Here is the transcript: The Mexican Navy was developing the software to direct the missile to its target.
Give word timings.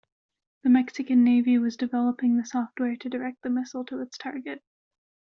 The 0.63 0.69
Mexican 0.71 1.23
Navy 1.23 1.59
was 1.59 1.77
developing 1.77 2.35
the 2.35 2.43
software 2.43 2.95
to 2.95 3.07
direct 3.07 3.43
the 3.43 3.51
missile 3.51 3.85
to 3.85 4.01
its 4.01 4.17
target. 4.17 4.63